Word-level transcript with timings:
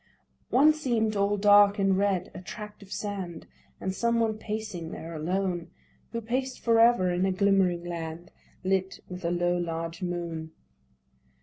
One 0.49 0.73
seem'd 0.73 1.15
all 1.15 1.37
dark 1.37 1.77
and 1.77 1.95
red 1.95 2.31
â 2.33 2.39
a 2.39 2.41
tract 2.41 2.81
of 2.81 2.91
sand, 2.91 3.45
And 3.79 3.93
some 3.93 4.19
one 4.19 4.39
pacing 4.39 4.89
there 4.89 5.13
alone, 5.13 5.69
Who 6.11 6.21
paced 6.21 6.59
for 6.59 6.79
ever 6.79 7.11
in 7.13 7.23
a 7.23 7.31
glimmering 7.31 7.83
land, 7.85 8.31
Lit 8.63 9.01
with 9.09 9.23
a 9.23 9.29
low 9.29 9.55
large 9.59 10.01
moon. 10.01 10.53